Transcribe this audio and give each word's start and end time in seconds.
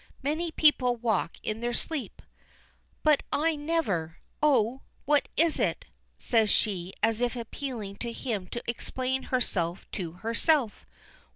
Many 0.23 0.49
people 0.49 0.95
walk 0.95 1.37
in 1.43 1.59
their 1.61 1.73
sleep." 1.75 2.23
"But 3.03 3.21
I 3.31 3.55
never. 3.55 4.17
Oh! 4.41 4.81
what 5.05 5.29
is 5.37 5.59
it?" 5.59 5.85
says 6.17 6.49
she, 6.49 6.91
as 7.03 7.21
if 7.21 7.35
appealing 7.35 7.97
to 7.97 8.11
him 8.11 8.47
to 8.47 8.63
explain 8.67 9.21
herself 9.29 9.85
to 9.91 10.13
herself. 10.13 10.87